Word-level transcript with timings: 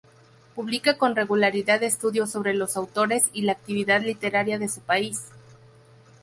Publica 0.55 0.97
con 0.97 1.15
regularidad 1.15 1.83
estudios 1.83 2.31
sobre 2.31 2.55
los 2.55 2.75
autores 2.75 3.25
y 3.33 3.43
la 3.43 3.51
actividad 3.51 4.01
literaria 4.01 4.57
de 4.57 4.67
su 4.67 4.81
país. 4.81 5.25